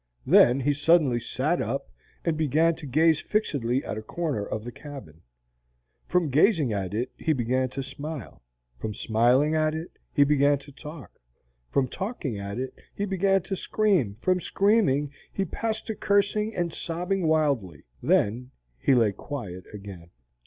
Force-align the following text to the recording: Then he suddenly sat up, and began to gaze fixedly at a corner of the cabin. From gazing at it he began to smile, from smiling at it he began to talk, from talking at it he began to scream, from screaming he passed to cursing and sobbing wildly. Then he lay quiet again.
Then 0.25 0.59
he 0.61 0.73
suddenly 0.73 1.19
sat 1.19 1.61
up, 1.61 1.91
and 2.25 2.35
began 2.35 2.73
to 2.77 2.87
gaze 2.87 3.19
fixedly 3.19 3.85
at 3.85 3.99
a 3.99 4.01
corner 4.01 4.43
of 4.43 4.63
the 4.63 4.71
cabin. 4.71 5.21
From 6.07 6.31
gazing 6.31 6.73
at 6.73 6.95
it 6.95 7.11
he 7.17 7.33
began 7.33 7.69
to 7.69 7.83
smile, 7.83 8.41
from 8.79 8.95
smiling 8.95 9.53
at 9.53 9.75
it 9.75 9.91
he 10.11 10.23
began 10.23 10.57
to 10.57 10.71
talk, 10.71 11.11
from 11.69 11.87
talking 11.87 12.39
at 12.39 12.57
it 12.57 12.73
he 12.95 13.05
began 13.05 13.43
to 13.43 13.55
scream, 13.55 14.15
from 14.21 14.39
screaming 14.39 15.11
he 15.31 15.45
passed 15.45 15.85
to 15.85 15.93
cursing 15.93 16.55
and 16.55 16.73
sobbing 16.73 17.27
wildly. 17.27 17.83
Then 18.01 18.49
he 18.79 18.95
lay 18.95 19.11
quiet 19.11 19.65
again. 19.71 20.09